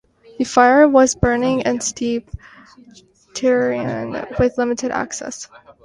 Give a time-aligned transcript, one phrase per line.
[0.39, 2.31] The fire was burning in steep
[3.35, 5.47] terrain with limited access.